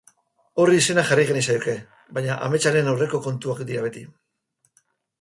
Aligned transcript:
Horri 0.63 0.79
izena 0.83 1.03
jarri 1.09 1.25
geniezaioke, 1.33 1.77
baina 2.19 2.39
ametsaren 2.49 2.93
aurreko 2.97 3.23
kontuak 3.31 3.65
dira 3.73 3.89
beti. 3.89 4.07